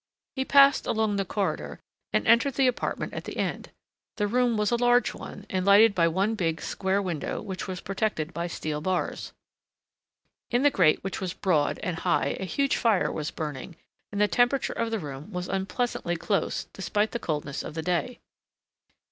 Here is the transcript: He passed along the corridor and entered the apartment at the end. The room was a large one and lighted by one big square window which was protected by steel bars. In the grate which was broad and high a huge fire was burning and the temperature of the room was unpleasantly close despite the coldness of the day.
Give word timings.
He 0.35 0.45
passed 0.45 0.87
along 0.87 1.17
the 1.17 1.25
corridor 1.25 1.79
and 2.11 2.25
entered 2.27 2.55
the 2.55 2.65
apartment 2.65 3.13
at 3.13 3.25
the 3.25 3.37
end. 3.37 3.69
The 4.17 4.25
room 4.25 4.57
was 4.57 4.71
a 4.71 4.75
large 4.75 5.13
one 5.13 5.45
and 5.47 5.63
lighted 5.63 5.93
by 5.93 6.07
one 6.07 6.33
big 6.33 6.59
square 6.59 6.99
window 7.03 7.39
which 7.39 7.67
was 7.67 7.81
protected 7.81 8.33
by 8.33 8.47
steel 8.47 8.81
bars. 8.81 9.31
In 10.49 10.63
the 10.63 10.71
grate 10.71 11.03
which 11.03 11.21
was 11.21 11.33
broad 11.33 11.77
and 11.83 11.97
high 11.97 12.35
a 12.39 12.45
huge 12.45 12.77
fire 12.77 13.11
was 13.11 13.29
burning 13.29 13.75
and 14.11 14.19
the 14.19 14.27
temperature 14.27 14.73
of 14.73 14.89
the 14.89 14.97
room 14.97 15.31
was 15.31 15.47
unpleasantly 15.47 16.15
close 16.15 16.63
despite 16.73 17.11
the 17.11 17.19
coldness 17.19 17.61
of 17.61 17.75
the 17.75 17.83
day. 17.83 18.17